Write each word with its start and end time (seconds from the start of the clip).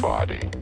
body. 0.00 0.53